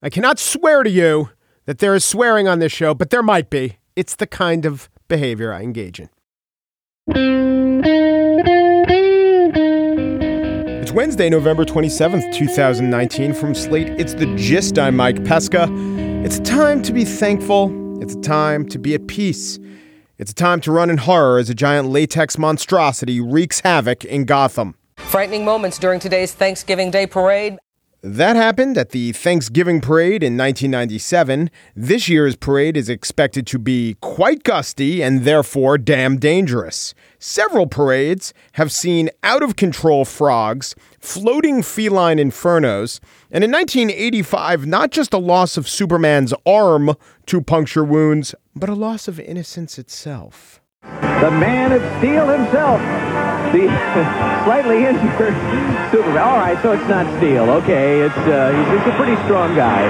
[0.00, 1.30] I cannot swear to you
[1.64, 3.78] that there is swearing on this show, but there might be.
[3.96, 6.08] It's the kind of behavior I engage in.
[10.80, 13.34] It's Wednesday, November 27th, 2019.
[13.34, 14.78] From Slate, it's the gist.
[14.78, 15.66] I'm Mike Pesca.
[16.24, 18.00] It's a time to be thankful.
[18.00, 19.58] It's a time to be at peace.
[20.16, 24.26] It's a time to run in horror as a giant latex monstrosity wreaks havoc in
[24.26, 24.76] Gotham.
[24.96, 27.58] Frightening moments during today's Thanksgiving Day parade.
[28.00, 31.50] That happened at the Thanksgiving parade in 1997.
[31.74, 36.94] This year's parade is expected to be quite gusty and therefore damn dangerous.
[37.18, 43.00] Several parades have seen out of control frogs, floating feline infernos,
[43.32, 46.94] and in 1985, not just a loss of Superman's arm
[47.26, 50.60] to puncture wounds, but a loss of innocence itself.
[51.20, 52.80] The man of steel himself
[53.52, 53.64] the
[54.44, 55.34] slightly injured
[55.90, 56.18] Superman.
[56.18, 57.50] All right, so it's not Steel.
[57.50, 59.86] Okay, it's uh, he's, he's a pretty strong guy.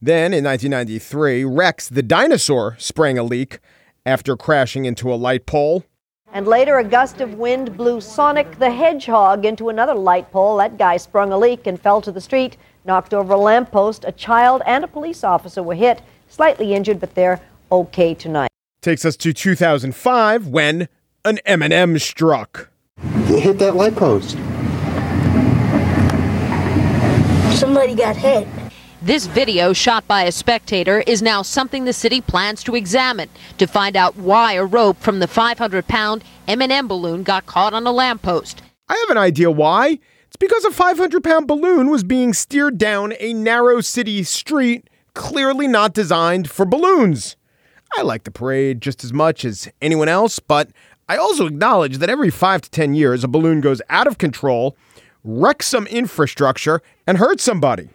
[0.00, 3.58] Then in 1993, Rex the dinosaur sprang a leak
[4.06, 5.84] after crashing into a light pole.
[6.32, 10.58] And later, a gust of wind blew Sonic the Hedgehog into another light pole.
[10.58, 14.04] That guy sprung a leak and fell to the street, knocked over a lamppost.
[14.06, 17.40] A child and a police officer were hit, slightly injured, but they're
[17.72, 18.47] okay tonight.
[18.88, 20.88] Takes us to 2005 when
[21.22, 22.70] an M&M struck.
[22.96, 24.30] It hit that light post.
[27.60, 28.48] Somebody got hit.
[29.02, 33.28] This video shot by a spectator is now something the city plans to examine
[33.58, 37.92] to find out why a rope from the 500-pound M&M balloon got caught on a
[37.92, 38.62] lamppost.
[38.88, 39.98] I have an idea why.
[40.28, 45.92] It's because a 500-pound balloon was being steered down a narrow city street clearly not
[45.92, 47.36] designed for balloons.
[47.96, 50.70] I like the parade just as much as anyone else, but
[51.08, 54.76] I also acknowledge that every five to 10 years, a balloon goes out of control,
[55.24, 57.88] wrecks some infrastructure, and hurts somebody.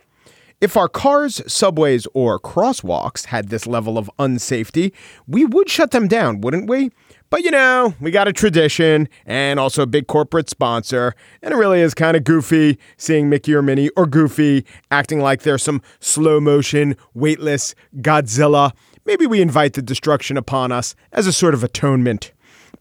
[0.62, 4.94] If our cars, subways, or crosswalks had this level of unsafety,
[5.28, 6.90] we would shut them down, wouldn't we?
[7.30, 11.58] But you know, we got a tradition and also a big corporate sponsor, and it
[11.58, 15.82] really is kind of goofy seeing Mickey or Minnie or Goofy acting like they're some
[16.00, 18.72] slow motion, weightless Godzilla.
[19.06, 22.32] Maybe we invite the destruction upon us as a sort of atonement.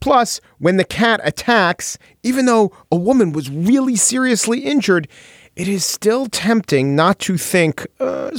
[0.01, 5.09] Plus, when the cat attacks, even though a woman was really seriously injured,
[5.55, 8.31] it is still tempting not to think uh.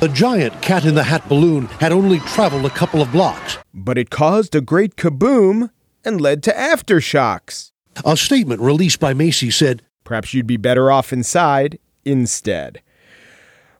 [0.00, 3.58] The giant cat in the hat balloon had only traveled a couple of blocks.
[3.72, 5.70] But it caused a great kaboom
[6.04, 7.70] and led to aftershocks.
[8.04, 12.82] A statement released by Macy said, Perhaps you'd be better off inside instead.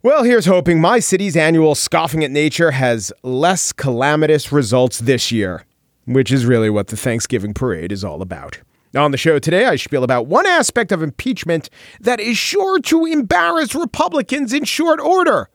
[0.04, 5.64] Well, here's hoping my city's annual Scoffing at Nature has less calamitous results this year
[6.04, 8.60] which is really what the Thanksgiving parade is all about.
[8.94, 11.70] On the show today, I spiel about one aspect of impeachment
[12.00, 15.48] that is sure to embarrass Republicans in short order.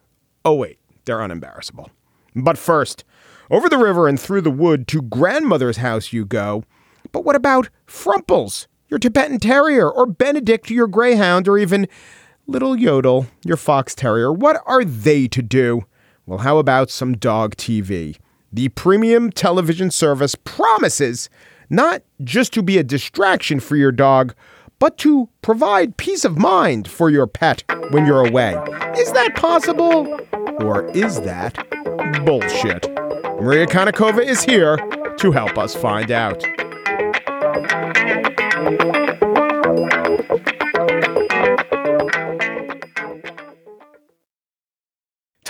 [0.44, 1.90] Oh, wait, they're unembarrassable.
[2.36, 3.04] But first,
[3.52, 6.64] over the river and through the wood to grandmother's house you go.
[7.12, 11.88] But what about Frumples, your Tibetan Terrier, or Benedict, your Greyhound, or even
[12.48, 14.32] Little Yodel, your Fox Terrier?
[14.32, 15.86] What are they to do?
[16.26, 18.18] Well, how about some dog TV?
[18.52, 21.30] the premium television service promises
[21.70, 24.34] not just to be a distraction for your dog,
[24.80, 28.52] but to provide peace of mind for your pet when you're away.
[28.98, 30.20] Is that possible?
[30.60, 31.56] Or is that
[32.26, 32.90] bullshit?
[33.42, 34.78] Maria Konnikova is here
[35.18, 36.44] to help us find out.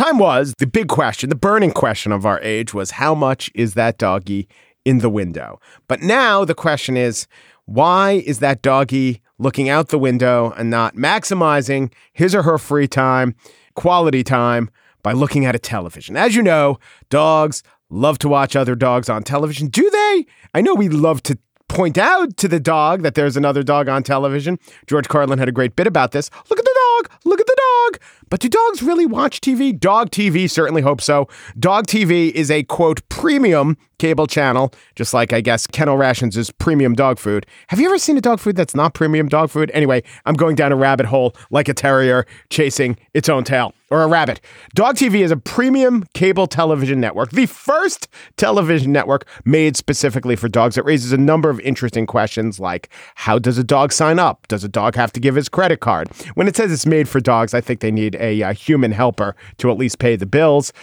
[0.08, 3.74] Time was the big question, the burning question of our age was how much is
[3.74, 4.48] that doggy
[4.86, 5.60] in the window?
[5.90, 7.28] But now the question is
[7.66, 12.88] why is that doggy looking out the window and not maximizing his or her free
[12.88, 13.36] time,
[13.76, 14.70] quality time
[15.04, 16.16] by looking at a television?
[16.16, 16.80] As you know,
[17.10, 19.68] dogs love to watch other dogs on television.
[19.68, 20.26] Do they?
[20.54, 21.38] I know we love to
[21.68, 24.58] point out to the dog that there's another dog on television.
[24.86, 26.30] George Carlin had a great bit about this.
[26.50, 27.12] Look at the dog.
[27.26, 28.02] Look at the dog.
[28.30, 29.78] But do dogs really watch TV?
[29.78, 31.28] Dog TV certainly hope so.
[31.58, 36.52] Dog TV is a quote premium cable channel, just like I guess Kennel Rations is
[36.52, 37.46] premium dog food.
[37.68, 39.72] Have you ever seen a dog food that's not premium dog food?
[39.74, 44.04] Anyway, I'm going down a rabbit hole like a terrier chasing its own tail or
[44.04, 44.42] a rabbit.
[44.76, 50.50] Dog TV is a premium cable television network, the first television network made specifically for
[50.50, 50.78] dogs.
[50.78, 54.48] It raises a number of interesting questions like how does a dog sign up?
[54.48, 56.10] Does a dog have to give his credit card?
[56.36, 59.36] When it says it's made for dogs, I think they need a, a human helper
[59.58, 60.74] to at least pay the bills.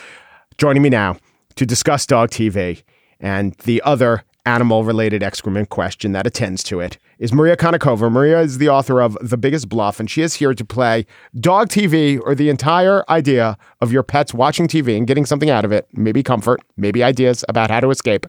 [0.56, 1.16] Joining me now
[1.56, 2.82] to discuss Dog TV
[3.24, 8.12] and the other animal related excrement question that attends to it is Maria Konnikova.
[8.12, 11.06] Maria is the author of The Biggest Bluff, and she is here to play
[11.40, 15.64] dog TV or the entire idea of your pets watching TV and getting something out
[15.64, 18.26] of it, maybe comfort, maybe ideas about how to escape.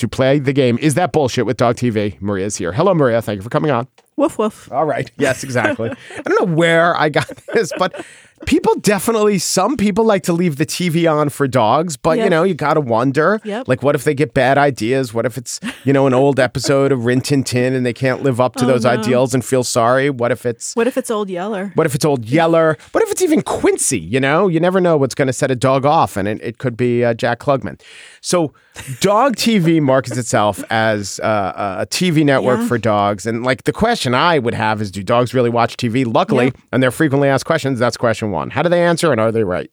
[0.00, 2.20] To play the game, is that bullshit with dog TV?
[2.20, 2.70] Maria's here.
[2.70, 3.22] Hello, Maria.
[3.22, 3.88] Thank you for coming on.
[4.16, 4.70] Woof woof.
[4.70, 5.10] All right.
[5.16, 5.88] Yes, exactly.
[5.90, 8.04] I don't know where I got this, but
[8.44, 12.42] people definitely, some people like to leave the TV on for dogs, but you know,
[12.42, 13.68] you got to wonder Yep.
[13.68, 15.14] like, what if they get bad ideas?
[15.14, 18.22] What if it's, you know, an old episode of Rin Tin Tin and they can't
[18.22, 18.90] live up to Oh, those no.
[18.90, 20.10] ideals and feel sorry?
[20.10, 21.72] What if it's, What if it's old Yeller?
[21.74, 22.76] what if it's old Yeller?
[22.92, 23.98] What if it's even Quincy?
[23.98, 26.58] You know, you never know what's going to set a dog off, and it, it
[26.58, 27.80] could be uh, Jack Klugman.
[28.20, 28.52] So,
[29.00, 32.68] dog TV markets itself as uh, a TV network Yeah.
[32.68, 33.26] for dogs.
[33.26, 36.04] And like the question I would have is do dogs really watch TV?
[36.06, 36.60] Luckily, Yeah.
[36.72, 38.50] and they're frequently asked questions, that's question one.
[38.50, 39.70] How do they answer, and are they right?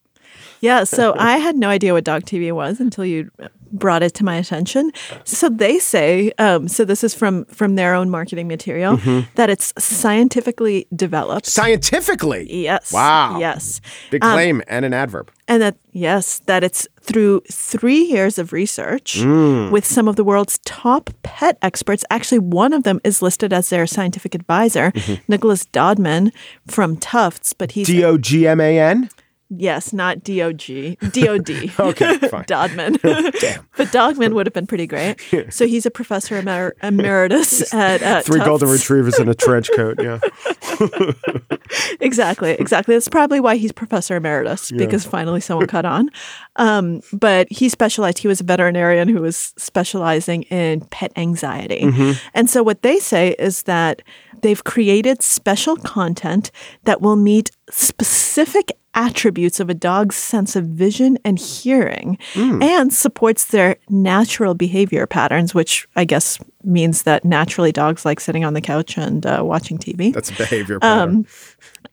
[0.61, 3.29] Yeah, so I had no idea what dog TV was until you
[3.73, 4.91] brought it to my attention.
[5.25, 9.27] So they say, um, so this is from from their own marketing material, Mm-hmm.
[9.35, 11.47] that it's scientifically developed.
[11.47, 12.47] Scientifically.
[12.49, 12.93] yes.
[12.93, 13.39] Wow.
[13.39, 13.81] Yes.
[14.09, 15.31] Big Um, claim and an adverb.
[15.49, 19.71] And that, yes, that it's through three years of research Mm.
[19.71, 22.05] with some of the world's top pet experts.
[22.09, 25.15] Actually, one of them is listed as their scientific advisor, Mm-hmm.
[25.27, 26.31] Nicholas Dodman
[26.67, 29.09] from Tufts, but he's D O G M A N?
[29.57, 31.71] Yes, not DOG, DOD.
[31.79, 32.45] Okay, fine.
[32.47, 32.97] Dodman.
[33.75, 35.19] But Dogman would have been pretty great.
[35.49, 39.99] So he's a professor emer- emeritus at uh, Three golden retrievers in a trench coat.
[40.01, 40.19] Yeah.
[41.99, 42.95] Exactly, exactly.
[42.95, 46.09] That's probably why he's professor emeritus because finally someone caught on.
[46.55, 48.19] Um, but he specialized.
[48.19, 51.81] He was a veterinarian who was specializing in pet anxiety.
[51.81, 52.11] Mm-hmm.
[52.33, 54.01] And so what they say is that
[54.43, 56.51] they've created special content
[56.83, 62.61] that will meet specific attributes of a dog's sense of vision and hearing Mm.
[62.63, 68.45] and supports their natural behavior patterns which i guess means that naturally dogs like sitting
[68.45, 71.25] on the couch and uh, watching tv That's a behavior pattern.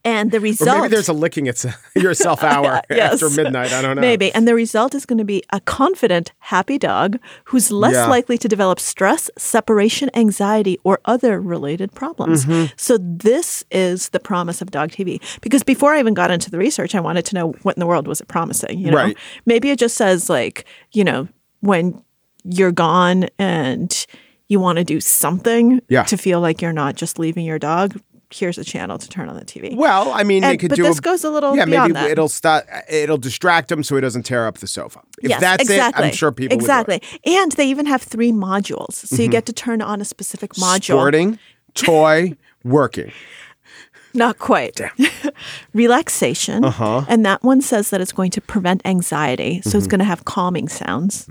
[0.03, 1.65] And the or result maybe there's a licking it's
[1.95, 3.21] yourself hour Yes.
[3.21, 3.71] after midnight.
[3.73, 4.01] I don't know.
[4.01, 4.31] Maybe.
[4.33, 8.07] And the result is going to be a confident, happy dog who's less Yeah.
[8.07, 12.45] likely to develop stress, separation anxiety, or other related problems.
[12.45, 12.73] Mm-hmm.
[12.77, 15.21] So, this is the promise of dog TV.
[15.41, 17.87] Because before I even got into the research, I wanted to know what in the
[17.87, 18.79] world was it promising.
[18.79, 18.97] You know?
[18.97, 19.17] Right.
[19.45, 21.27] Maybe it just says, like, you know,
[21.61, 22.03] when
[22.43, 24.05] you're gone and
[24.47, 26.03] you want to do something Yeah.
[26.03, 27.99] to feel like you're not just leaving your dog.
[28.33, 29.75] Here's a channel to turn on the TV.
[29.75, 30.83] Well, I mean, they And- could but do.
[30.83, 32.09] this a, goes a little Yeah, maybe that.
[32.09, 32.65] it'll stop.
[32.89, 35.01] It'll distract him so he doesn't tear up the sofa.
[35.21, 36.03] If yes, that's exactly.
[36.03, 37.01] it, I'm sure people exactly.
[37.25, 39.31] And they even have three modules, so you mm-hmm.
[39.31, 40.65] get to turn on a specific Would do it.
[40.65, 40.83] module.
[40.83, 41.39] Sporting,
[41.73, 43.11] toy, working.
[44.13, 44.79] Not quite.
[45.73, 46.63] Relaxation.
[46.65, 47.05] Uh-huh.
[47.07, 49.61] And that one says that it's going to prevent anxiety.
[49.61, 51.27] So it's going to have calming sounds.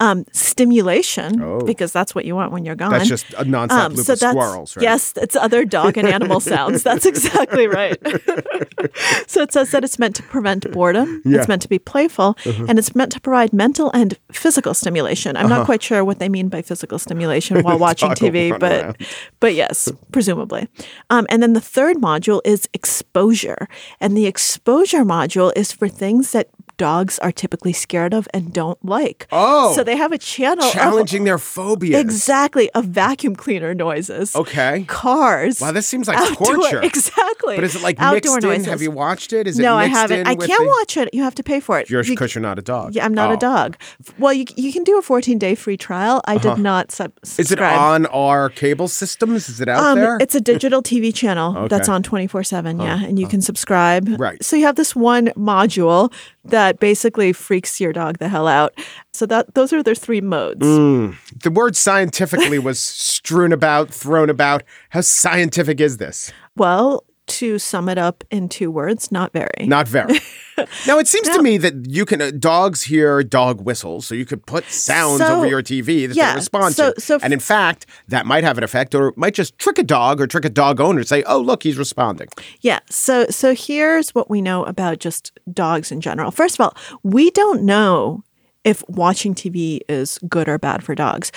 [0.00, 2.94] Um, stimulation, because that's what you want when you're gone.
[2.94, 2.98] Oh.
[2.98, 4.82] That's just a nonstop Um, loop so of squirrels, right?
[4.82, 6.82] Yes, it's other dog and animal sounds.
[6.82, 7.98] That's exactly right.
[9.26, 11.30] so it says that it's meant to prevent boredom, Yeah.
[11.32, 11.38] Uh-huh.
[11.40, 15.36] it's meant to be playful, and it's meant to provide mental and physical stimulation.
[15.36, 18.96] I'm not quite sure what they mean by physical stimulation while watching TV, but around.
[19.38, 20.68] but yes, presumably.
[21.10, 23.68] Um, and then the third module is exposure,
[24.00, 26.48] and the exposure module is for things that
[26.80, 29.26] dogs are typically scared of and don't like.
[29.30, 29.74] Oh.
[29.76, 32.00] so they have a channel of- Challenging their phobias.
[32.00, 34.34] Exactly, of vacuum cleaner noises.
[34.34, 34.84] Okay.
[34.88, 35.60] Cars.
[35.60, 36.80] Wow, this seems like outdoor- torture.
[36.90, 37.56] Exactly.
[37.56, 38.48] But is it like outdoor mixed in?
[38.50, 38.66] noises.
[38.66, 39.46] Have you watched it?
[39.46, 40.26] Is it no, I haven't.
[40.26, 41.12] I can't the- watch it.
[41.12, 41.88] You have to pay for it.
[41.90, 42.94] You're because you're not a dog.
[42.94, 43.34] yeah, I'm not Oh.
[43.34, 43.76] a dog.
[44.18, 46.20] Well, you you can do a 14 day free trial.
[46.26, 47.40] I did not sub- Uh-huh.
[47.42, 49.48] Is it on our cable systems?
[49.48, 50.16] Is it out Um, there?
[50.20, 52.80] it's a digital TV channel that's on 24 7.
[52.80, 53.02] Yeah.
[53.04, 54.04] And you can subscribe.
[54.20, 54.42] Right.
[54.44, 56.12] So you have this one module
[56.44, 58.78] that basically freaks your dog the hell out.
[59.12, 60.64] So that those are their three modes.
[60.64, 61.16] Mm.
[61.42, 64.62] the word scientifically was strewn about, thrown about.
[64.90, 66.32] How scientific is this?
[66.56, 69.66] Well, to sum it up in two words, not very.
[69.66, 70.20] Not very.
[70.86, 74.24] now it seems to me that you can uh, dogs hear dog whistles, so you
[74.24, 77.00] could put sounds So- over your TV that yeah, they respond so- to.
[77.00, 79.82] so f- and in fact, that might have an effect, or might just trick a
[79.82, 82.28] dog or trick a dog owner to say, "Oh, look, he's responding."
[82.60, 82.80] Yeah.
[82.90, 86.30] So so here's what we know about just dogs in general.
[86.30, 88.22] First of all, we don't know
[88.62, 91.32] if watching TV is good or bad for dogs.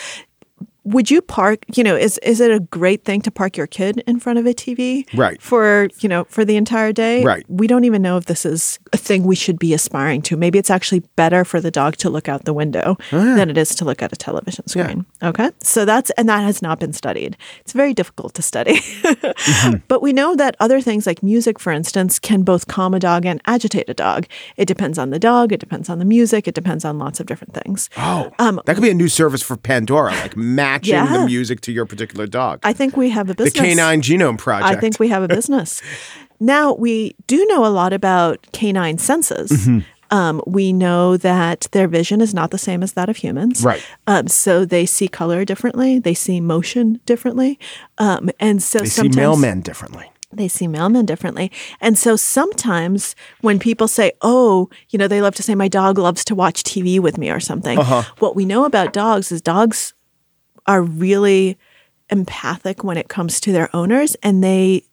[0.86, 4.04] Would you park, you know, is is it a great thing to park your kid
[4.06, 5.06] in front of a TV?
[5.18, 5.42] Right.
[5.42, 7.24] For, you know, for the entire day?
[7.24, 7.46] Right.
[7.48, 10.36] We don't even know if this is a thing we should be aspiring to.
[10.38, 13.74] Maybe it's actually better for the dog to look out the window than it is
[13.75, 14.84] to look at a television Yeah.
[14.84, 15.06] screen.
[15.22, 15.52] Okay.
[15.62, 17.38] So that's and that has not been studied.
[17.62, 18.80] It's very difficult to study.
[19.88, 23.25] But we know that other things like music, for instance, can both calm a dog
[23.25, 24.25] and agitate a dog.
[24.58, 27.25] It depends on the dog, it depends on the music, it depends on lots of
[27.25, 27.90] different things.
[27.98, 30.36] Oh, Um, that could be a new service for Pandora, like
[30.74, 32.60] matching the music to your particular dog.
[32.63, 33.53] I think we have a business.
[33.53, 33.60] the.
[33.60, 34.77] Canine Genome Project.
[34.77, 35.82] I think we have a business.
[36.39, 39.51] now, we do know a lot about canine senses.
[39.51, 39.80] Mm-hmm.
[40.12, 43.63] Um, we know that their vision is not the same as that of humans.
[43.63, 43.84] Right.
[44.06, 47.58] Um, so they see color differently, they see motion differently.
[47.98, 50.12] Um, and so they see mailmen differently.
[50.32, 51.51] they see mailmen differently.
[51.82, 55.98] And so sometimes when people say, oh, you know, they love to say, my dog
[55.98, 58.03] loves to watch TV with me or something, Uh-huh.
[58.20, 59.94] what we know about dogs is dogs
[60.65, 61.58] are really
[62.10, 64.84] empathic when it comes to their owners and they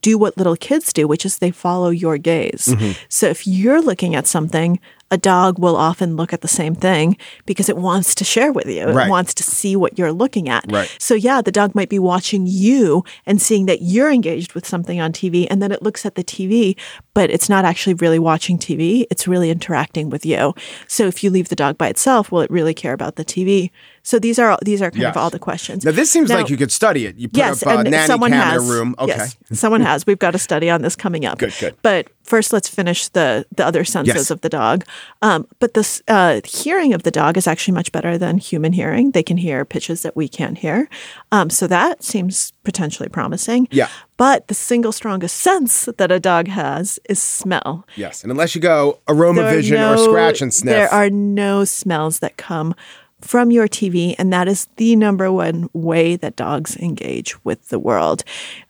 [0.00, 2.66] do what little kids do, which is they follow your gaze.
[2.68, 2.92] Mm-hmm.
[3.08, 4.78] So if you're looking at something,
[5.10, 8.66] a dog will often look at the same thing because it wants to share with
[8.66, 8.84] you.
[8.86, 9.06] Right.
[9.06, 10.64] It wants to see what you're looking at.
[10.70, 10.94] Right.
[10.98, 15.00] So yeah, the dog might be watching you and seeing that you're engaged with something
[15.00, 16.76] on TV and then it looks at the TV,
[17.14, 19.06] but it's not actually really watching TV.
[19.10, 20.54] It's really interacting with you.
[20.86, 23.70] So if you leave the dog by itself, will it really care about the TV?
[24.02, 25.12] So these are these are kind Yes.
[25.16, 25.84] of all the questions.
[25.84, 27.16] Now this seems Now- like you could study it.
[27.16, 28.66] You put yes, up a and nanny someone cam has.
[28.66, 28.94] room.
[28.98, 29.12] Okay.
[29.16, 30.06] Yes, someone has.
[30.06, 31.38] We've got a study on this coming up.
[31.38, 31.74] Good, good.
[31.82, 34.30] But first, let's finish the the other senses Yes.
[34.30, 34.84] of the dog.
[35.22, 39.12] Um, but this uh, hearing of the dog is actually much better than human hearing.
[39.12, 40.88] They can hear pitches that we can't hear.
[41.32, 43.68] Um, so that seems potentially promising.
[43.70, 43.88] Yeah.
[44.16, 47.86] But the single strongest sense that a dog has is smell.
[47.96, 52.18] Yes, and unless you go aroma vision or scratch and sniff, There are no smells
[52.18, 52.74] that come
[53.20, 57.78] from your TV, and that is the number one way that dogs engage with the
[57.78, 58.24] world.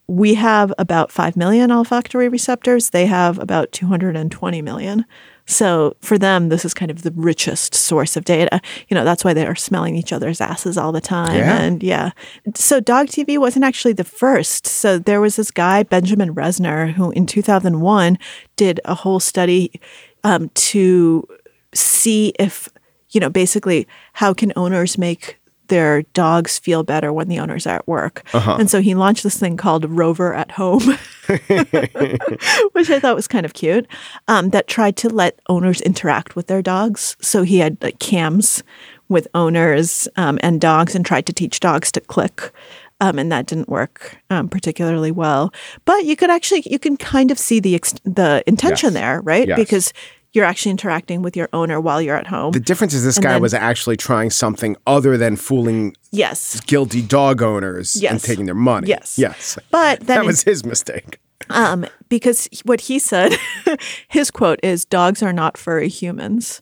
[0.07, 5.05] We have about 5 million olfactory receptors, they have about 220 million.
[5.49, 8.61] So for them, this is kind of the richest source of data.
[8.89, 11.35] You know, that's why they are smelling each other's asses all the time.
[11.35, 11.59] Yeah.
[11.59, 12.11] And yeah.
[12.55, 14.67] So dog TV wasn't actually the first.
[14.67, 18.19] So there was this guy, Benjamin Resner, who in 2001
[18.57, 19.81] did a whole study
[20.23, 21.27] um, to
[21.73, 22.69] see if,
[23.11, 25.38] you know, basically how can owners make
[25.69, 28.23] their dogs feel better when the owners are at work.
[28.33, 30.83] And so he launched this thing called Rover at Home,
[32.73, 33.87] which I thought was kind of cute,
[34.29, 37.17] um, that tried to let owners interact with their dogs.
[37.21, 38.63] So he had like cams
[39.09, 42.53] with owners um, and dogs and tried to teach dogs to click.
[43.01, 45.53] Um, and that didn't work um, particularly well.
[45.85, 48.95] But you could actually, you can kind of see the ex- the intention Yes.
[48.95, 49.47] there, right?
[49.47, 49.57] Yes.
[49.57, 49.93] Because
[50.33, 52.53] you're actually interacting with your owner while you're at home.
[52.53, 56.61] the difference is this And guy then- was actually trying something other than fooling yes.
[56.61, 58.89] guilty dog owners and taking their money.
[58.89, 59.19] Yes.
[59.19, 61.19] yes, But that was his mistake.
[61.51, 63.33] um, because what he said,
[64.09, 66.61] his quote is, "Dogs are not furry humans,"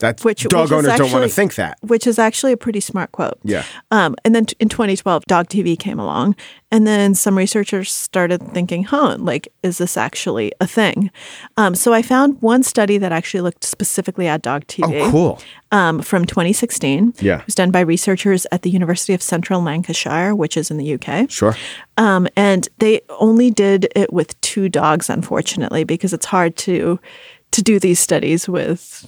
[0.00, 1.78] That which dog which owners don't want to think that.
[1.80, 3.38] which is actually a pretty smart quote.
[3.42, 3.64] Yeah.
[3.90, 6.36] Um, and then t- in 2012, Dog TV came along,
[6.70, 11.10] and then some researchers started thinking, "Huh, like, is this actually a thing?"
[11.56, 15.00] Um, so I found one study that actually looked specifically at Dog TV.
[15.00, 15.40] Oh, cool.
[15.72, 17.14] Um, from 2016.
[17.20, 17.40] Yeah.
[17.40, 20.94] It was done by researchers at the University of Central Lancashire, which is in the
[20.94, 21.30] UK.
[21.30, 21.56] Sure.
[21.96, 27.00] Um, and they only did it with two dogs, unfortunately, because it's hard to
[27.50, 29.06] to do these studies with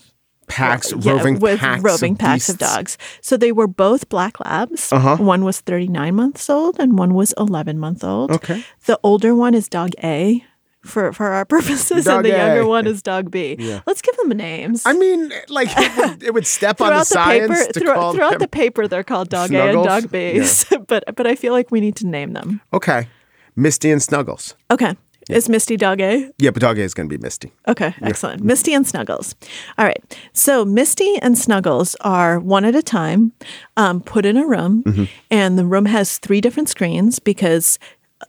[0.51, 2.99] Packs, yeah, roving with packs, roving of packs of dogs.
[3.21, 4.93] So they were both black labs.
[4.93, 5.17] Uh-huh.
[5.17, 8.31] One was 39 months old and one was 11 month old.
[8.33, 8.65] Okay.
[8.87, 10.45] The older one is dog A
[10.83, 13.57] for for our purposes, Dog and the younger one is dog B.
[13.59, 13.81] Yeah.
[13.87, 14.83] Let's give them names.
[14.87, 17.95] I mean, like it would, it would step on the the, science paper, to throughout,
[17.95, 18.39] call throughout them.
[18.41, 20.43] the paper, they're called dog A and dog B.
[20.87, 22.61] but but I feel like we need to name them.
[22.73, 23.09] Okay,
[23.57, 24.55] Misty and Snuggles.
[24.71, 24.97] Okay.
[25.33, 26.31] Is Misty dog A?
[26.39, 27.53] Yeah, but dog A is going to be Misty.
[27.69, 28.43] Okay, excellent.
[28.43, 29.35] Misty and Snuggles.
[29.79, 30.03] All right.
[30.33, 33.33] So Misty and Snuggles are one at a time,
[33.77, 35.05] um, put in a room, Mm-hmm.
[35.31, 37.79] and the room has three different screens because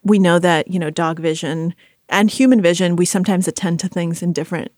[0.03, 1.74] we know that you know dog vision
[2.10, 2.96] and human vision.
[2.96, 4.72] We sometimes attend to things in different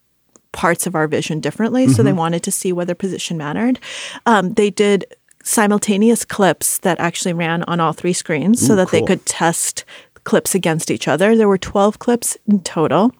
[0.51, 1.88] parts of our vision differently.
[1.88, 2.03] So Mm-hmm.
[2.06, 3.80] they wanted to see whether position mattered.
[4.25, 5.06] Um, they did
[5.44, 9.84] simultaneous clips that actually ran on all three screens so that they could test
[10.24, 11.36] clips against each other.
[11.36, 13.12] There were 12 clips in total.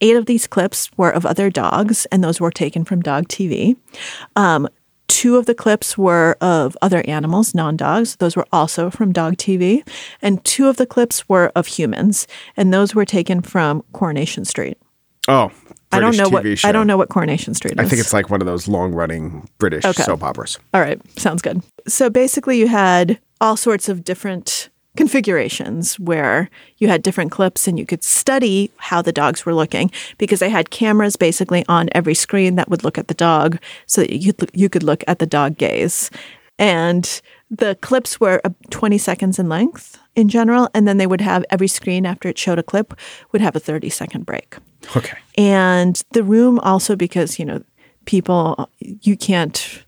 [0.00, 3.76] Eight of these clips were of other dogs, and those were taken from Dog TV.
[4.36, 4.68] Um,
[5.08, 8.16] two of the clips were of other animals, non dogs.
[8.16, 9.86] Those were also from Dog TV.
[10.22, 12.26] And two of the clips were of humans,
[12.56, 14.78] and those were taken from Coronation Street.
[15.28, 15.50] Oh,
[15.92, 16.68] I don't know TV what show.
[16.68, 17.84] I don't know what Coronation Street is.
[17.84, 20.02] I think it's like one of those long running British Okay.
[20.02, 20.58] soap operas.
[20.72, 21.62] All right, sounds good.
[21.86, 27.78] So basically, you had all sorts of different configurations where you had different clips and
[27.78, 32.14] you could study how the dogs were looking because they had cameras basically on every
[32.14, 35.18] screen that would look at the dog so that you could, you could look at
[35.18, 36.10] the dog gaze.
[36.58, 37.20] And
[37.50, 41.44] the clips were uh, 20 seconds in length in general, and then they would have
[41.50, 42.94] every screen after it showed a clip
[43.32, 44.56] would have a 30 second break.
[44.96, 45.16] Okay.
[45.38, 47.62] And the room also because, you know,
[48.04, 49.84] people, you can't,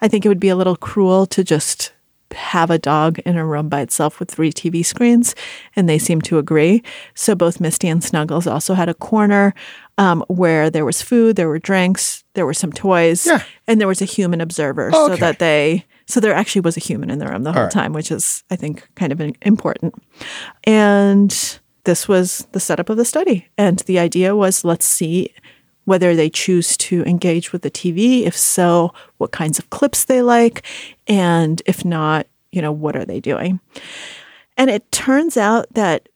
[0.00, 1.92] I think it would be a little cruel to just
[2.32, 5.34] have a dog in a room by itself with three TV screens.
[5.74, 6.82] And they seem to agree.
[7.14, 9.54] So both Misty and Snuggles also had a corner
[9.98, 13.42] um, where there was food, there were drinks, there were some toys, Yeah.
[13.66, 17.10] and there was a human observer so that they, so there actually was a human
[17.10, 17.72] in the room the whole right.
[17.72, 19.94] time, which is, I think, kind of important.
[20.64, 23.48] And this was the setup of the study.
[23.56, 25.32] And the idea was let's see
[25.86, 28.22] whether they choose to engage with the TV.
[28.26, 30.62] If so, what kinds of clips they like.
[31.08, 33.58] And if not, you know, what are they doing?
[34.58, 36.08] And it turns out that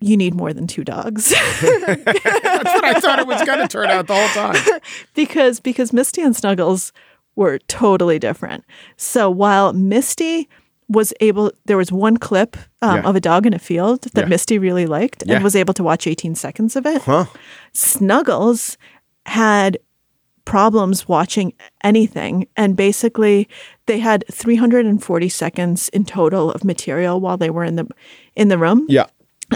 [0.00, 3.88] you need more than two dogs That's what I thought it was going to turn
[3.90, 4.80] out the whole time.
[5.14, 6.92] because because Misty and Snuggles
[7.34, 8.64] were totally different.
[8.96, 10.48] So while Misty
[10.88, 13.08] was able, there was one clip um, Yeah.
[13.08, 14.28] of a dog in a field that Yeah.
[14.28, 15.34] Misty really liked Yeah.
[15.36, 17.02] and was able to watch 18 seconds of it.
[17.02, 17.24] Huh?
[17.72, 18.76] Snuggles
[19.28, 19.78] had
[20.44, 21.52] problems watching
[21.84, 23.46] anything and basically
[23.86, 27.86] they had 340 seconds in total of material while they were in the
[28.34, 29.06] in the room Yeah.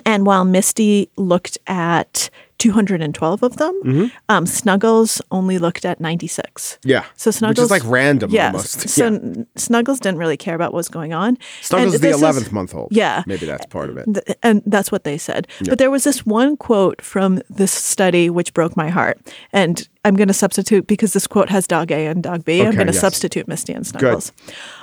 [0.05, 2.29] and while Misty looked at
[2.62, 4.07] 212 of them, Mm-hmm.
[4.28, 6.78] um, Snuggles only looked at 96.
[6.85, 7.04] Yeah.
[7.16, 8.47] So Snuggles Which is like random yes.
[8.54, 8.88] almost.
[8.88, 9.42] So Yeah.
[9.57, 11.37] Snuggles didn't really care about what was going on.
[11.61, 12.88] Snuggles And is the this 11th month old.
[12.92, 13.25] Yeah.
[13.26, 14.04] Maybe that's part of it.
[14.14, 15.49] Th- and that's what they said.
[15.69, 19.19] But there was this one quote from this study which broke my heart.
[19.52, 22.61] And I'm going to substitute because this quote has dog A and dog B.
[22.61, 23.00] I'm Okay, going to yes.
[23.00, 24.33] substitute Misty and Snuggles.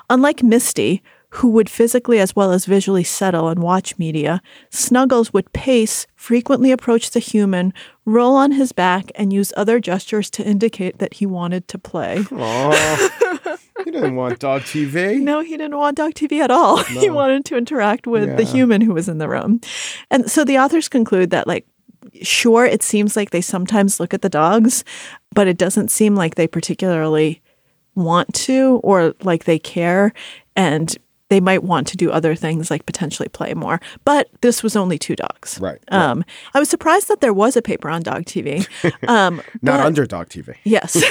[0.09, 5.51] Unlike Misty, who would physically as well as visually settle and watch media, Snuggles would
[5.53, 7.73] pace, frequently approach the human,
[8.05, 12.25] roll on his back, and use other gestures to indicate that he wanted to play.
[13.81, 15.21] Oh, you didn't want dog TV.
[15.21, 16.77] No, he didn't want dog TV at all.
[16.83, 19.61] he wanted to interact with the human who was in the room.
[20.11, 21.65] And so the authors conclude that, like,
[22.21, 24.83] sure, it seems like they sometimes look at the dogs,
[25.33, 27.41] but it doesn't seem like they particularly
[27.95, 30.13] want to or like they care.
[30.55, 30.95] And
[31.29, 33.79] they might want to do other things like potentially play more.
[34.05, 35.59] But this was only two dogs.
[35.59, 36.01] Right, right.
[36.01, 38.67] Um, I was surprised that there was a paper on dog TV.
[39.07, 40.55] Um, Not but- under dog TV.
[40.63, 41.01] Yes.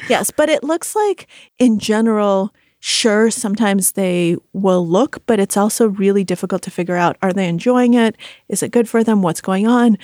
[0.08, 0.30] yes.
[0.30, 1.26] But it looks like,
[1.58, 7.16] in general, sure, sometimes they will look, but it's also really difficult to figure out
[7.22, 8.16] are they enjoying it?
[8.48, 9.22] Is it good for them?
[9.22, 9.96] What's going on?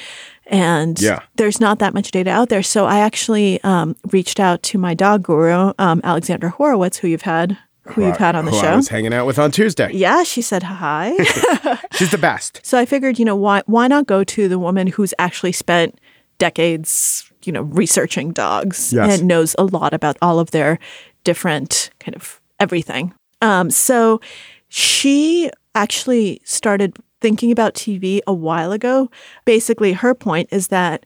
[0.46, 1.20] And Yeah.
[1.36, 2.62] there's not that much data out there.
[2.62, 7.22] So I actually um, reached out to my dog guru, um, Alexandra Horowitz, who you've
[7.22, 7.56] had.
[7.94, 8.76] Who you've had on the Who I show.
[8.76, 9.90] was hanging out with on Tuesday.
[9.92, 11.16] Yeah, she said hi.
[11.92, 12.60] She's the best.
[12.64, 15.98] So I figured, you know, why why not go to the woman who's actually spent
[16.38, 19.18] decades, you know, researching dogs Yes.
[19.20, 20.78] and knows a lot about all of their
[21.24, 23.12] different kind of everything.
[23.42, 24.20] Um, so
[24.68, 29.10] she actually started thinking about TV a while ago.
[29.44, 31.04] Basically, her point is that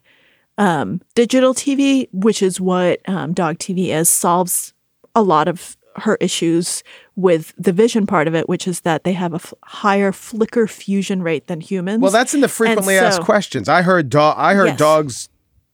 [0.58, 4.72] um, digital TV, which is what um, dog TV is, solves
[5.14, 6.82] a lot of her issues
[7.16, 10.66] with the vision part of it, which is that they have a f- higher flicker
[10.66, 12.00] fusion rate than humans.
[12.00, 13.68] Well, that's in the frequently And asked questions.
[13.68, 14.34] I heard dog.
[14.38, 14.78] I heard Yes.
[14.78, 15.28] dogs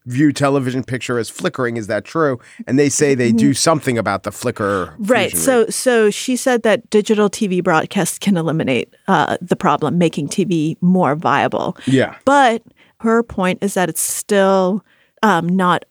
[0.06, 1.76] view television picture as flickering.
[1.76, 2.38] Is that true?
[2.66, 4.86] And they say they do something about the flicker.
[4.86, 5.04] Mm-hmm.
[5.04, 5.36] Right.
[5.36, 5.74] So, rate.
[5.74, 11.14] so she said that digital TV broadcasts can eliminate uh, the problem, making TV more
[11.14, 11.76] viable.
[11.86, 12.16] Yeah.
[12.24, 12.62] But
[13.00, 14.84] her point is that it's still
[15.22, 15.84] um, not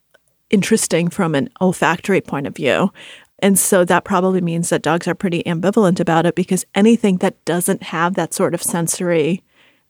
[0.50, 2.92] interesting from an olfactory point of view.
[3.42, 7.44] And so that probably means that dogs are pretty ambivalent about it because anything that
[7.46, 9.44] doesn't have that sort of sensory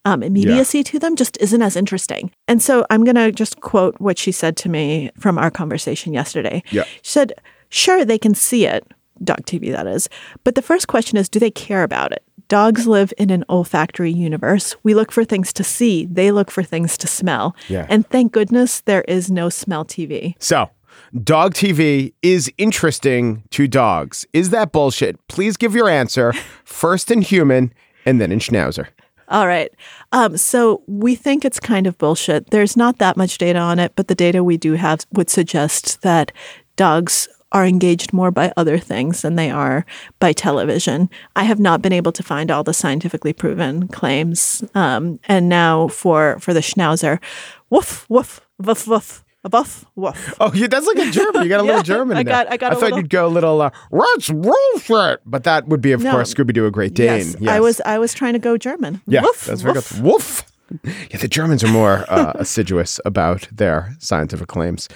[0.05, 2.31] um, immediacy to them just isn't as interesting.
[2.47, 6.13] And so I'm going to just quote what she said to me from our conversation
[6.13, 6.63] yesterday.
[6.71, 6.83] Yeah.
[7.01, 7.33] She said,
[7.69, 8.87] sure, they can see it,
[9.23, 10.09] dog TV, that is.
[10.43, 12.23] But the first question is, do they care about it?
[12.47, 14.75] Dogs live in an olfactory universe.
[14.81, 17.55] We look for things to see, they look for things to smell.
[17.67, 17.85] Yeah.
[17.89, 20.33] And thank goodness there is no smell TV.
[20.39, 20.69] So,
[21.23, 24.25] dog TV is interesting to dogs.
[24.33, 25.25] Is that bullshit?
[25.27, 26.33] Please give your answer
[26.63, 27.73] first in human
[28.05, 28.87] and then in schnauzer.
[29.29, 29.71] All right.
[30.11, 32.49] Um, so we think it's kind of bullshit.
[32.49, 36.01] There's not that much data on it, but the data we do have would suggest
[36.01, 36.31] that
[36.75, 39.85] dogs are engaged more by other things than they are
[40.19, 41.09] by television.
[41.35, 44.63] I have not been able to find all the scientifically proven claims.
[44.75, 47.19] Um, and now for for the schnauzer,
[47.69, 49.23] woof woof woof woof.
[49.45, 50.35] A buff, woof.
[50.41, 51.43] Oh, yeah, that's like a German.
[51.43, 52.17] You got a little German.
[52.17, 52.43] I in there.
[52.43, 53.61] got- I got I thought little- you'd go a little.
[53.61, 53.69] Uh,
[55.13, 55.21] it.
[55.25, 56.11] But that would be, of No.
[56.11, 57.25] course, Scooby Doo, a Great Dane.
[57.39, 59.01] Yes, I was I was trying to go German.
[59.07, 59.93] Yeah, woof, that's very woof.
[59.93, 60.03] good.
[60.03, 60.43] Woof.
[61.09, 64.89] Yeah, the Germans are more uh, assiduous about their scientific claims.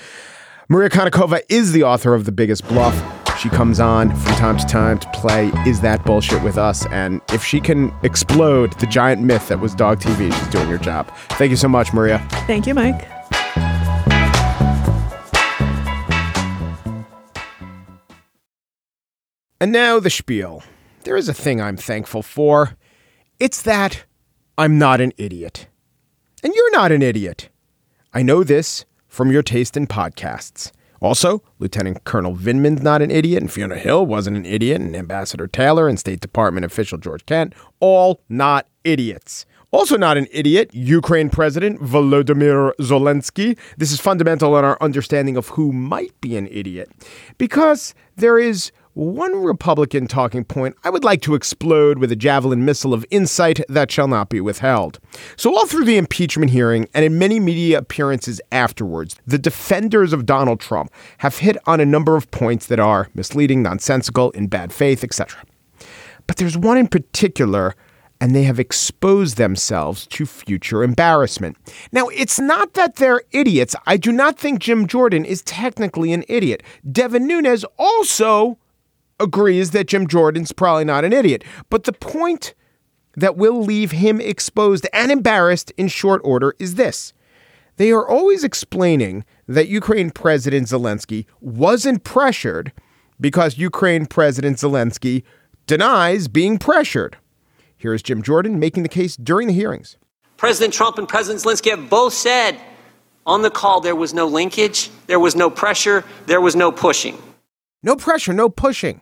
[0.69, 2.93] Maria Konnikova is the author of The Biggest Bluff.
[3.39, 6.85] She comes on from time to time to play Is That Bullshit with us.
[6.87, 10.77] And if she can explode the giant myth that was Dog TV, she's doing her
[10.77, 11.11] job.
[11.31, 12.19] Thank you so much, Maria.
[12.45, 13.07] Thank you, Mike.
[19.63, 20.61] And now the spiel.
[21.05, 22.75] There is a thing I'm thankful for.
[23.39, 24.03] It's that
[24.57, 25.67] I'm not an idiot.
[26.43, 27.47] And you're not an idiot.
[28.13, 30.73] I know this from your taste in podcasts.
[30.99, 35.47] Also, Lieutenant Colonel Vindman's not an idiot, and Fiona Hill wasn't an idiot, and Ambassador
[35.47, 39.45] Taylor and State Department official George Kent, all not idiots.
[39.71, 43.57] Also, not an idiot, Ukraine President Volodymyr Zelensky.
[43.77, 46.91] This is fundamental in our understanding of who might be an idiot,
[47.37, 52.63] because there is one Republican talking point I would like to explode with a javelin
[52.63, 54.99] missile of insight that shall not be withheld.
[55.35, 60.25] So, all through the impeachment hearing and in many media appearances afterwards, the defenders of
[60.25, 64.71] Donald Trump have hit on a number of points that are misleading, nonsensical, in bad
[64.71, 65.43] faith, etc.
[66.27, 67.75] But there's one in particular
[68.21, 71.57] and they have exposed themselves to future embarrassment.
[71.91, 73.75] Now, it's not that they're idiots.
[73.85, 76.63] I do not think Jim Jordan is technically an idiot.
[76.89, 78.57] Devin Nunes also
[79.23, 81.43] agrees that Jim Jordan's probably not an idiot.
[81.69, 82.53] But the point
[83.15, 87.13] that will leave him exposed and embarrassed in short order is this.
[87.77, 92.71] They are always explaining that Ukraine President Zelensky wasn't pressured
[93.19, 95.23] because Ukraine President Zelensky
[95.65, 97.17] denies being pressured.
[97.77, 99.97] Here is Jim Jordan making the case during the hearings.
[100.37, 102.57] President Trump and President Zelensky have both said
[103.25, 107.17] on the call there was no linkage, there was no pressure, there was no pushing.
[107.81, 109.01] No pressure, no pushing,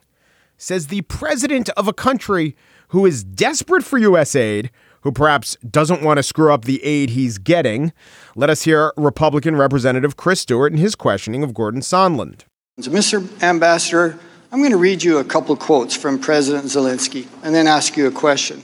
[0.61, 2.55] says the president of a country
[2.89, 4.35] who is desperate for U.S.
[4.35, 4.69] aid,
[5.01, 7.91] who perhaps doesn't want to screw up the aid he's getting.
[8.35, 12.41] Let us hear Republican Representative Chris Stewart in his questioning of Gordon Sondland.
[12.79, 13.27] So, Mr.
[13.41, 14.19] Ambassador,
[14.51, 18.05] I'm going to read you a couple quotes from President Zelensky and then ask you
[18.05, 18.61] a question.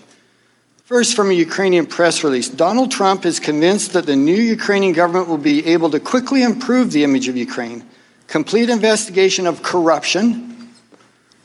[0.83, 5.27] First, from a Ukrainian press release Donald Trump is convinced that the new Ukrainian government
[5.27, 7.83] will be able to quickly improve the image of Ukraine,
[8.27, 10.46] complete investigation of corruption,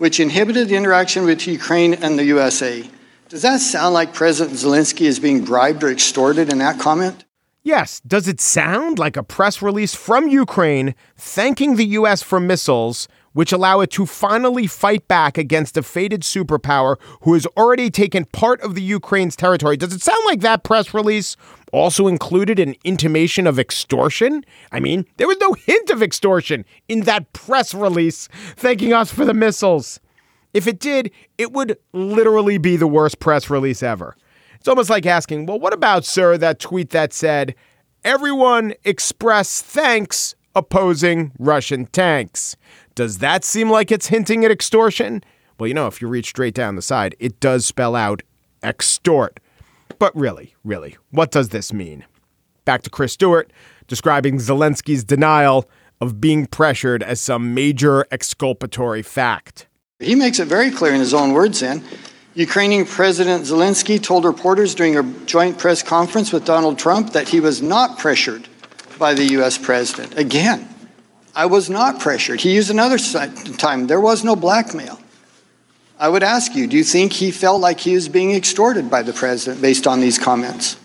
[0.02, 2.82] which inhibited the interaction with Ukraine and the USA.
[3.28, 7.24] Does that sound like President Zelensky is being bribed or extorted in that comment?
[7.62, 8.00] Yes.
[8.00, 12.20] Does it sound like a press release from Ukraine thanking the U.S.
[12.20, 17.46] for missiles, which allow it to finally fight back against a fated superpower who has
[17.56, 19.76] already taken part of the Ukraine's territory?
[19.76, 21.36] Does it sound like that press release
[21.72, 24.44] also included an intimation of extortion?
[24.70, 29.24] I mean, there was no hint of extortion in that press release thanking us for
[29.24, 29.98] the missiles.
[30.54, 34.14] If it did, it would literally be the worst press release ever.
[34.56, 37.54] It's almost like asking, well, what about, sir, that tweet that said,
[38.04, 42.56] everyone express thanks opposing Russian tanks?
[42.94, 45.24] Does that seem like it's hinting at extortion?
[45.58, 48.22] Well, you know, if you read straight down the side, it does spell out
[48.62, 49.40] extort.
[50.02, 52.04] But really, really, what does this mean?
[52.64, 53.52] Back to Chris Stewart
[53.86, 59.68] describing Zelensky's denial of being pressured as some major exculpatory fact.
[60.00, 61.84] He makes it very clear in his own words then.
[62.34, 67.38] Ukrainian President Zelensky told reporters during a joint press conference with Donald Trump that he
[67.38, 68.48] was not pressured
[68.98, 69.56] by the U.S.
[69.56, 70.18] president.
[70.18, 70.68] Again,
[71.32, 72.40] I was not pressured.
[72.40, 73.86] He used another time.
[73.86, 74.98] There was no blackmail.
[76.02, 79.02] I would ask you, do you think he felt like he was being extorted by
[79.04, 80.76] the president based on these comments?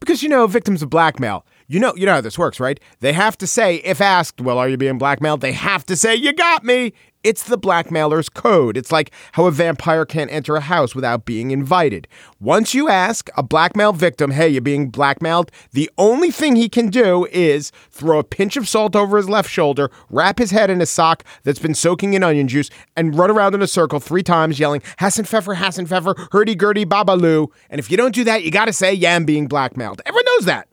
[0.00, 2.78] Because, you know, victims of blackmail, you know, you know how this works, right?
[3.00, 5.40] They have to say, if asked, well, are you being blackmailed?
[5.40, 6.92] They have to say, you got me.
[7.22, 8.76] It's the blackmailer's code.
[8.76, 12.06] It's like how a vampire can't enter a house without being invited.
[12.38, 16.90] Once you ask a blackmail victim, hey, you're being blackmailed, the only thing he can
[16.90, 20.82] do is throw a pinch of salt over his left shoulder, wrap his head in
[20.82, 24.22] a sock that's been soaking in onion juice, and run around in a circle three
[24.22, 27.46] times yelling, Hasenpfeffer, Hassan Pfeffer, hurdy gurdy, babaloo.
[27.70, 30.02] And if you don't do that, you got to say, yeah, I'm being blackmailed.
[30.04, 30.68] Everyone knows that.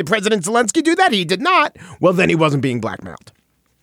[0.00, 1.12] Did President Zelensky do that?
[1.12, 1.76] He did not.
[2.00, 3.32] Well, then he wasn't being blackmailed.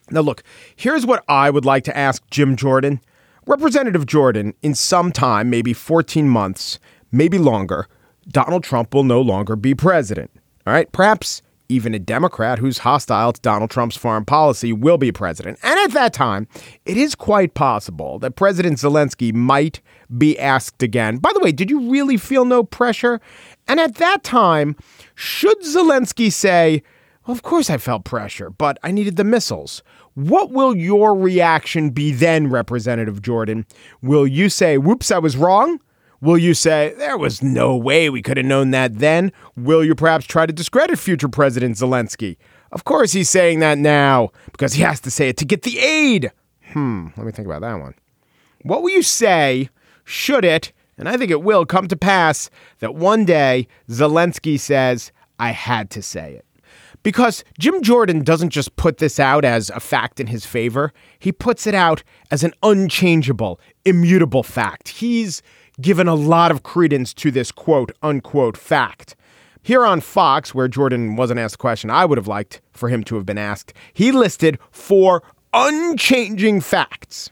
[0.09, 0.41] Now, look,
[0.75, 3.01] here's what I would like to ask Jim Jordan.
[3.45, 6.79] Representative Jordan, in some time, maybe 14 months,
[7.11, 7.87] maybe longer,
[8.27, 10.31] Donald Trump will no longer be president.
[10.65, 10.91] All right?
[10.91, 15.59] Perhaps even a Democrat who's hostile to Donald Trump's foreign policy will be president.
[15.63, 16.47] And at that time,
[16.85, 19.81] it is quite possible that President Zelensky might
[20.17, 21.17] be asked again.
[21.17, 23.19] By the way, did you really feel no pressure?
[23.67, 24.75] And at that time,
[25.15, 26.83] should Zelensky say,
[27.25, 29.83] Of course, I felt pressure, but I needed the missiles.
[30.17, 33.67] What will your reaction be then, Representative Jordan?
[34.01, 35.79] Will you say, whoops, I was wrong?
[36.19, 39.31] Will you say, there was no way we could have known that then?
[39.55, 42.37] Will you perhaps try to discredit future President Zelensky?
[42.71, 45.79] Of course, he's saying that now because he has to say it to get the
[45.79, 46.31] aid.
[46.73, 47.93] Hmm, let me think about that one.
[48.63, 49.69] What will you say
[50.03, 52.49] should it, and I think it will come to pass,
[52.79, 56.45] that one day Zelensky says, I had to say it?
[57.03, 61.31] Because Jim Jordan doesn't just put this out as a fact in his favor, he
[61.31, 64.89] puts it out as an unchangeable, immutable fact.
[64.89, 65.41] He's
[65.79, 69.15] given a lot of credence to this quote unquote fact.
[69.61, 73.03] Here on Fox, where Jordan wasn't asked a question I would have liked for him
[73.05, 77.29] to have been asked, he listed four unchanging facts.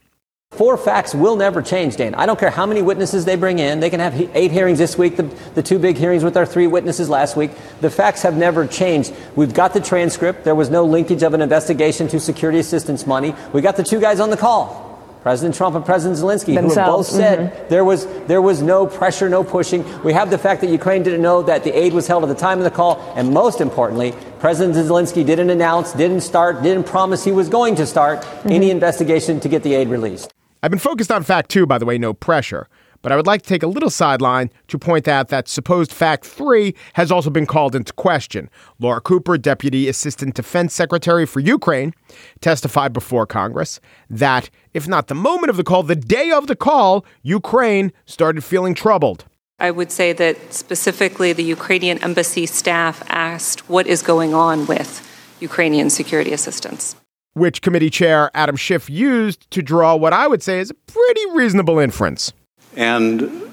[0.52, 2.16] Four facts will never change, Dan.
[2.16, 3.82] I don't care how many witnesses they bring in.
[3.82, 6.68] They can have eight hearings this week, the, the two big hearings with our three
[6.68, 7.52] witnesses last week.
[7.82, 9.14] The facts have never changed.
[9.36, 10.46] We've got the transcript.
[10.46, 13.36] There was no linkage of an investigation to security assistance money.
[13.52, 14.85] We got the two guys on the call.
[15.26, 16.76] President Trump and President Zelensky, Themselves.
[16.76, 17.70] who have both said Mhm.
[17.70, 19.84] there was there was no pressure, no pushing.
[20.04, 22.36] We have the fact that Ukraine didn't know that the aid was held at the
[22.36, 27.24] time of the call, and most importantly, President Zelensky didn't announce, didn't start, didn't promise
[27.24, 30.32] he was going to start any investigation to get the aid released.
[30.62, 32.68] I've been focused on fact two, by the way, no pressure.
[33.06, 36.26] But I would like to take a little sideline to point out that supposed fact
[36.26, 38.50] three has also been called into question.
[38.80, 41.94] Laura Cooper, Deputy Assistant Defense Secretary for Ukraine,
[42.42, 46.56] testified before Congress that, if not the moment of the call, the day of the
[46.56, 49.26] call, Ukraine started feeling troubled.
[49.60, 55.08] I would say that specifically the Ukrainian embassy staff asked what is going on with
[55.42, 56.96] Ukrainian security assistance.
[57.34, 61.22] Which committee chair Adam Schiff used to draw what I would say is a pretty
[61.34, 62.34] reasonable inference.
[62.76, 63.52] And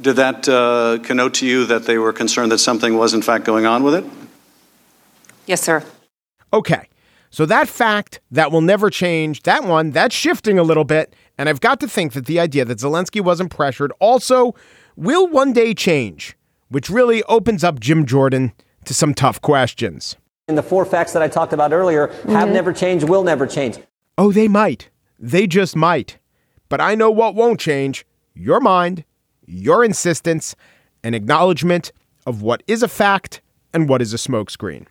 [0.00, 3.44] did that uh, connote to you that they were concerned that something was in fact
[3.44, 4.04] going on with it?
[5.46, 5.84] Yes, sir.
[6.52, 6.88] Okay.
[7.30, 11.14] So that fact that will never change, that one, that's shifting a little bit.
[11.36, 14.54] And I've got to think that the idea that Zelensky wasn't pressured also
[14.96, 16.36] will one day change,
[16.68, 18.52] which really opens up Jim Jordan
[18.86, 20.16] to some tough questions.
[20.48, 23.78] And the four facts that I talked about earlier have never changed, will never change.
[24.16, 24.88] Oh, they might.
[25.18, 26.18] They just might.
[26.70, 28.06] But I know what won't change
[28.38, 29.04] your mind,
[29.46, 30.54] your insistence,
[31.02, 31.92] and acknowledgement
[32.26, 33.40] of what is a fact
[33.72, 34.86] and what is a smokescreen.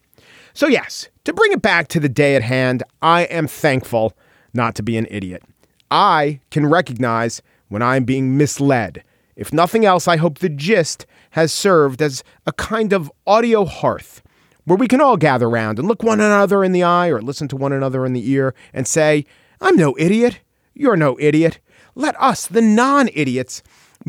[0.53, 4.13] So, yes, to bring it back to the day at hand, I am thankful
[4.53, 5.43] not to be an idiot.
[5.91, 9.03] I can recognize when I'm being misled.
[9.35, 14.23] If nothing else, I hope the gist has served as a kind of audio hearth
[14.65, 17.47] where we can all gather around and look one another in the eye or listen
[17.49, 19.25] to one another in the ear and say,
[19.61, 20.39] I'm no idiot.
[20.73, 21.59] You're no idiot.
[21.97, 23.63] Let us, the non idiots,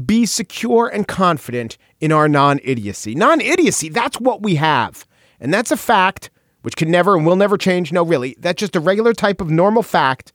[0.05, 3.15] be secure and confident in our non idiocy.
[3.15, 5.07] Non idiocy, that's what we have.
[5.41, 6.29] And that's a fact
[6.61, 7.91] which can never and will never change.
[7.91, 10.35] No, really, that's just a regular type of normal fact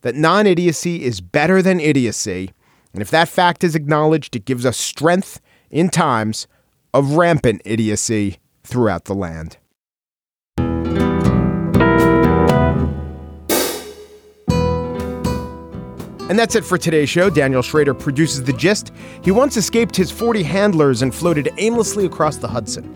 [0.00, 2.52] that non idiocy is better than idiocy.
[2.94, 6.46] And if that fact is acknowledged, it gives us strength in times
[6.94, 9.58] of rampant idiocy throughout the land.
[16.28, 17.30] And that's it for today's show.
[17.30, 18.92] Daniel Schrader produces The Gist.
[19.22, 22.94] He once escaped his 40 handlers and floated aimlessly across the Hudson.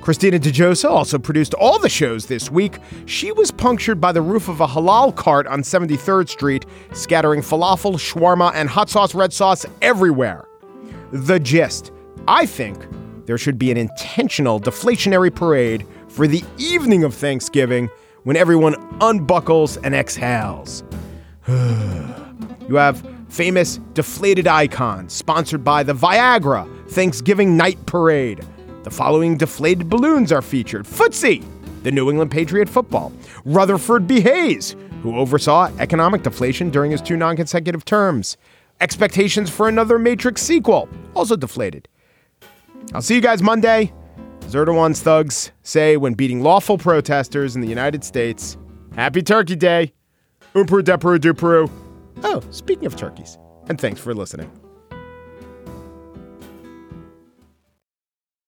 [0.00, 2.78] Christina DeJosa also produced all the shows this week.
[3.06, 7.94] She was punctured by the roof of a halal cart on 73rd Street, scattering falafel,
[7.94, 10.46] shawarma, and hot sauce red sauce everywhere.
[11.12, 11.90] The Gist.
[12.28, 12.86] I think
[13.26, 17.90] there should be an intentional deflationary parade for the evening of Thanksgiving
[18.22, 20.82] when everyone unbuckles and exhales.
[22.70, 28.46] you have famous deflated icons sponsored by the Viagra Thanksgiving Night Parade.
[28.84, 31.44] The following deflated balloons are featured Footsie,
[31.82, 33.12] the New England Patriot football,
[33.44, 34.20] Rutherford B.
[34.20, 38.36] Hayes, who oversaw economic deflation during his two non consecutive terms,
[38.80, 41.88] expectations for another Matrix sequel, also deflated.
[42.94, 43.92] I'll see you guys Monday.
[44.42, 48.56] As thugs say when beating lawful protesters in the United States,
[48.94, 49.92] Happy Turkey Day.
[50.54, 51.70] Umperu, deperu, duperu.
[52.22, 54.50] Oh, speaking of turkeys, and thanks for listening.